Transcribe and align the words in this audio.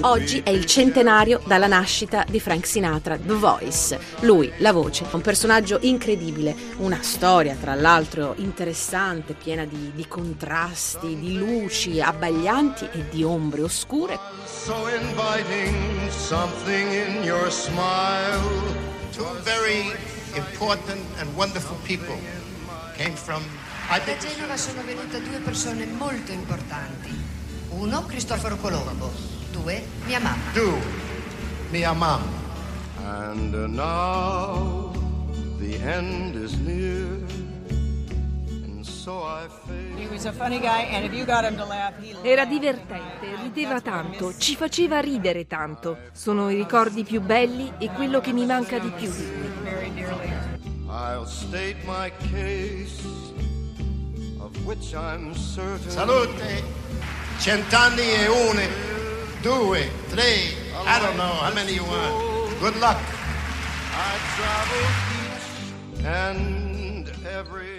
Oggi 0.00 0.42
è 0.44 0.50
il 0.50 0.64
centenario 0.66 1.40
dalla 1.46 1.66
nascita 1.66 2.24
di 2.28 2.40
Frank 2.40 2.66
Sinatra, 2.66 3.16
The 3.16 3.34
Voice. 3.34 3.98
Lui, 4.20 4.52
la 4.58 4.72
voce, 4.72 5.04
un 5.12 5.20
personaggio 5.20 5.78
incredibile, 5.82 6.56
una 6.78 7.02
storia 7.02 7.54
tra 7.54 7.74
l'altro 7.74 8.34
interessante, 8.38 9.34
piena 9.34 9.64
di, 9.64 9.92
di 9.94 10.08
contrasti, 10.08 11.18
di 11.18 11.36
luci 11.36 12.00
abbaglianti 12.00 12.88
e 12.92 13.08
di 13.08 13.22
ombre 13.22 13.62
oscure. 13.62 14.18
So 14.44 14.88
inviting, 14.88 16.10
something 16.10 16.92
in 16.92 17.22
your 17.22 17.50
smile. 17.50 18.86
two 19.18 19.24
very 19.42 19.92
important 20.36 21.04
and 21.18 21.28
wonderful 21.34 21.76
people 21.84 22.16
came 22.96 23.16
from 23.16 23.42
Da 23.88 24.16
Genova 24.18 24.56
sono 24.56 24.82
venute 24.84 25.22
due 25.22 25.38
persone 25.38 25.86
molto 25.86 26.30
importanti. 26.30 27.37
Uno, 27.70 28.04
Cristoforo 28.06 28.56
Colombo. 28.56 29.10
Due, 29.52 29.82
mia 30.06 30.20
mamma. 30.20 30.52
do 30.52 31.06
mia 31.70 31.92
mom. 31.92 32.22
And 33.04 33.54
uh, 33.54 33.66
now 33.66 34.92
the 35.58 35.76
end 35.82 36.34
is 36.36 36.56
near. 36.58 37.06
Era 42.22 42.44
divertente, 42.44 43.36
rideva 43.42 43.80
tanto, 43.80 44.36
ci 44.36 44.54
faceva 44.54 45.00
ridere 45.00 45.46
tanto. 45.46 45.96
Sono 46.12 46.50
i 46.50 46.56
ricordi 46.56 47.04
più 47.04 47.22
belli 47.22 47.72
e 47.78 47.90
quello 47.90 48.20
che 48.20 48.32
mi 48.32 48.44
manca 48.44 48.78
di 48.78 48.90
più. 48.90 49.10
very 49.62 49.90
dearly. 49.94 50.30
I'll 50.88 51.24
state 51.26 51.76
my 51.86 52.10
case, 52.30 53.00
of 54.38 54.54
which 54.64 54.92
I'm 54.92 55.34
certain. 55.34 55.90
Salute, 55.90 56.62
cent'anni 57.38 58.02
e 58.02 58.26
une, 58.28 58.68
due, 59.42 59.90
tre, 60.10 60.56
I 60.86 60.98
don't 61.00 61.16
know 61.16 61.24
how 61.24 61.54
many 61.54 61.74
you 61.74 61.84
want. 61.84 62.58
Good 62.60 62.76
luck. 62.80 62.98
I 63.94 64.18
travel 64.36 64.84
each 65.22 66.04
and 66.04 67.12
every. 67.26 67.77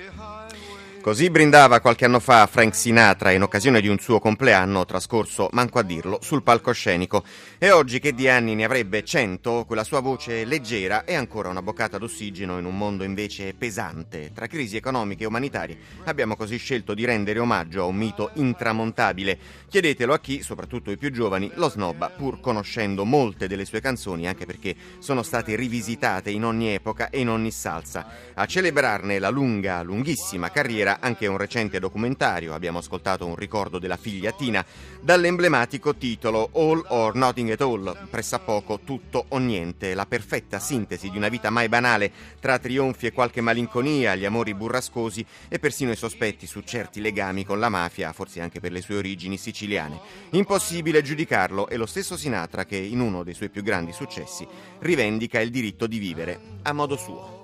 Così 1.09 1.31
brindava 1.31 1.79
qualche 1.79 2.05
anno 2.05 2.19
fa 2.19 2.45
Frank 2.45 2.75
Sinatra 2.75 3.31
in 3.31 3.41
occasione 3.41 3.81
di 3.81 3.87
un 3.87 3.97
suo 3.97 4.19
compleanno 4.19 4.85
trascorso, 4.85 5.49
manco 5.53 5.79
a 5.79 5.81
dirlo, 5.81 6.19
sul 6.21 6.43
palcoscenico. 6.43 7.23
E 7.57 7.71
oggi 7.71 7.97
che 7.97 8.13
di 8.13 8.29
anni 8.29 8.53
ne 8.53 8.63
avrebbe 8.63 9.03
cento, 9.03 9.63
quella 9.65 9.83
sua 9.83 10.01
voce 10.01 10.45
leggera 10.45 11.05
è 11.05 11.15
ancora 11.15 11.49
una 11.49 11.63
boccata 11.63 11.97
d'ossigeno 11.97 12.59
in 12.59 12.65
un 12.65 12.77
mondo 12.77 13.03
invece 13.03 13.55
pesante. 13.55 14.29
Tra 14.35 14.45
crisi 14.45 14.75
economiche 14.75 15.23
e 15.23 15.25
umanitarie 15.25 15.77
abbiamo 16.03 16.35
così 16.35 16.57
scelto 16.57 16.93
di 16.93 17.05
rendere 17.05 17.39
omaggio 17.39 17.81
a 17.81 17.85
un 17.85 17.95
mito 17.95 18.29
intramontabile. 18.35 19.39
Chiedetelo 19.67 20.13
a 20.13 20.19
chi, 20.19 20.43
soprattutto 20.43 20.91
i 20.91 20.97
più 20.97 21.11
giovani, 21.11 21.49
lo 21.55 21.69
snobba 21.69 22.09
pur 22.11 22.39
conoscendo 22.39 23.03
molte 23.03 23.47
delle 23.47 23.65
sue 23.65 23.81
canzoni, 23.81 24.27
anche 24.27 24.45
perché 24.45 24.75
sono 24.99 25.23
state 25.23 25.55
rivisitate 25.55 26.29
in 26.29 26.45
ogni 26.45 26.71
epoca 26.75 27.09
e 27.09 27.21
in 27.21 27.29
ogni 27.29 27.49
salsa. 27.49 28.05
A 28.35 28.45
celebrarne 28.45 29.17
la 29.17 29.29
lunga, 29.29 29.81
lunghissima 29.81 30.51
carriera 30.51 30.97
anche 30.99 31.27
un 31.27 31.37
recente 31.37 31.79
documentario, 31.79 32.53
abbiamo 32.53 32.79
ascoltato 32.79 33.25
un 33.25 33.35
ricordo 33.35 33.79
della 33.79 33.97
figlia 33.97 34.31
Tina, 34.31 34.65
dall'emblematico 35.01 35.95
titolo 35.95 36.49
All 36.53 36.83
or 36.89 37.15
Nothing 37.15 37.51
at 37.51 37.61
All, 37.61 38.07
pressappoco 38.09 38.79
tutto 38.83 39.25
o 39.29 39.37
niente, 39.37 39.93
la 39.93 40.05
perfetta 40.05 40.59
sintesi 40.59 41.09
di 41.09 41.17
una 41.17 41.29
vita 41.29 41.49
mai 41.49 41.69
banale, 41.69 42.11
tra 42.39 42.59
trionfi 42.59 43.07
e 43.07 43.11
qualche 43.11 43.41
malinconia, 43.41 44.15
gli 44.15 44.25
amori 44.25 44.53
burrascosi 44.53 45.25
e 45.47 45.59
persino 45.59 45.91
i 45.91 45.95
sospetti 45.95 46.47
su 46.47 46.61
certi 46.61 47.01
legami 47.01 47.45
con 47.45 47.59
la 47.59 47.69
mafia, 47.69 48.13
forse 48.13 48.41
anche 48.41 48.59
per 48.59 48.71
le 48.71 48.81
sue 48.81 48.97
origini 48.97 49.37
siciliane. 49.37 49.99
Impossibile 50.31 51.01
giudicarlo, 51.01 51.67
è 51.67 51.77
lo 51.77 51.85
stesso 51.85 52.17
Sinatra 52.17 52.65
che 52.65 52.77
in 52.77 52.99
uno 52.99 53.23
dei 53.23 53.33
suoi 53.33 53.49
più 53.49 53.63
grandi 53.63 53.93
successi 53.93 54.47
rivendica 54.79 55.39
il 55.39 55.49
diritto 55.51 55.87
di 55.87 55.97
vivere 55.97 56.39
a 56.63 56.73
modo 56.73 56.95
suo. 56.97 57.38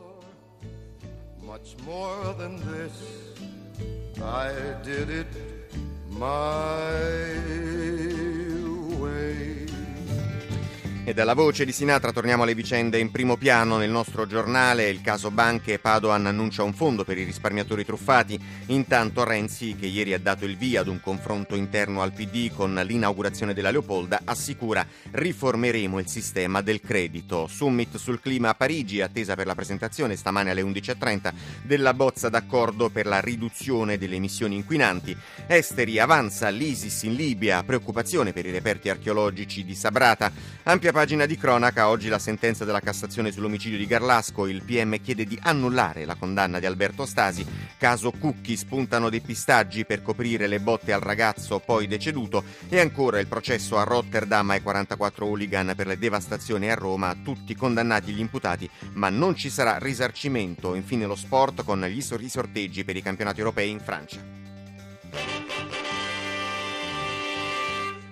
Much 1.65 1.83
more 1.83 2.33
than 2.33 2.57
this, 2.71 2.93
I 4.21 4.51
did 4.83 5.09
it 5.09 5.25
my 6.11 7.64
E 11.07 11.13
dalla 11.13 11.35
voce 11.35 11.65
di 11.65 11.71
Sinatra 11.71 12.11
torniamo 12.11 12.41
alle 12.41 12.55
vicende 12.55 12.97
in 12.97 13.11
primo 13.11 13.37
piano 13.37 13.77
nel 13.77 13.91
nostro 13.91 14.25
giornale. 14.25 14.89
Il 14.89 15.01
caso 15.01 15.29
banche 15.29 15.77
Padoan 15.77 16.25
annuncia 16.25 16.63
un 16.63 16.73
fondo 16.73 17.03
per 17.03 17.15
i 17.19 17.23
risparmiatori 17.23 17.85
truffati. 17.85 18.39
Intanto 18.69 19.23
Renzi, 19.23 19.75
che 19.79 19.85
ieri 19.85 20.15
ha 20.15 20.19
dato 20.19 20.45
il 20.45 20.57
via 20.57 20.81
ad 20.81 20.87
un 20.87 20.99
confronto 20.99 21.53
interno 21.53 22.01
al 22.01 22.11
PD 22.11 22.51
con 22.51 22.73
l'inaugurazione 22.83 23.53
della 23.53 23.69
Leopolda, 23.69 24.21
assicura 24.23 24.83
riformeremo 25.11 25.99
il 25.99 26.07
sistema 26.07 26.61
del 26.61 26.81
credito. 26.81 27.45
Summit 27.45 27.97
sul 27.97 28.19
clima 28.19 28.49
a 28.49 28.55
Parigi, 28.55 29.01
attesa 29.01 29.35
per 29.35 29.45
la 29.45 29.53
presentazione 29.53 30.15
stamane 30.15 30.49
alle 30.49 30.63
11.30 30.63 31.33
della 31.61 31.93
bozza 31.93 32.29
d'accordo 32.29 32.89
per 32.89 33.05
la 33.05 33.19
riduzione 33.19 33.99
delle 33.99 34.15
emissioni 34.15 34.55
inquinanti. 34.55 35.15
Esteri 35.45 35.99
avanza 35.99 36.49
l'ISIS 36.49 37.03
in 37.03 37.13
Libia, 37.13 37.61
preoccupazione 37.61 38.33
per 38.33 38.47
i 38.47 38.51
reperti 38.51 38.89
archeologici 38.89 39.63
di 39.63 39.75
Sabrata. 39.75 40.31
Ampia 40.63 40.93
pagina 40.95 41.25
di 41.25 41.35
cronaca, 41.35 41.89
oggi 41.89 42.07
la 42.07 42.19
sentenza 42.19 42.63
della 42.63 42.79
Cassazione 42.79 43.29
sull'omicidio 43.29 43.77
di 43.77 43.85
Garlasco, 43.85 44.47
il 44.47 44.63
PM 44.63 45.01
chiede 45.01 45.25
di 45.25 45.37
annullare 45.41 46.05
la 46.05 46.15
condanna 46.15 46.57
di 46.57 46.65
Alberto 46.65 47.05
Stasi, 47.05 47.45
caso 47.77 48.11
Cucchi 48.11 48.55
spuntano 48.55 49.09
depistaggi 49.09 49.83
per 49.83 50.01
coprire 50.01 50.47
le 50.47 50.61
botte 50.61 50.93
al 50.93 51.01
ragazzo 51.01 51.59
poi 51.59 51.87
deceduto. 51.87 52.45
E 52.69 52.79
ancora 52.79 53.19
il 53.19 53.27
processo 53.27 53.77
a 53.77 53.83
Rotterdam 53.83 54.51
ai 54.51 54.61
44 54.61 55.25
hooligan 55.25 55.73
per 55.75 55.87
le 55.87 55.97
devastazioni 55.97 56.71
a 56.71 56.75
Roma, 56.75 57.13
tutti 57.21 57.55
condannati 57.55 58.13
gli 58.13 58.21
imputati, 58.21 58.69
ma 58.93 59.09
non 59.09 59.35
ci 59.35 59.49
sarà 59.49 59.77
risarcimento, 59.77 60.75
infine 60.75 61.05
lo 61.05 61.15
sport 61.15 61.65
con 61.65 61.83
gli 61.83 61.99
sorteggi 61.99 62.85
per 62.85 62.95
i 62.95 63.01
campionati 63.01 63.39
europei 63.39 63.69
in 63.69 63.81
Francia. 63.81 64.44